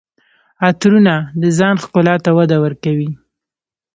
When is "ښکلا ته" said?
1.83-2.29